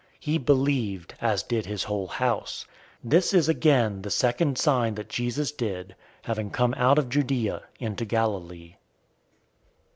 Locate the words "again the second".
3.47-4.57